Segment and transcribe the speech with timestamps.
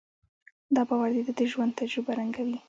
[0.75, 2.57] دا باور د ده د ژوند تجربه رنګوي.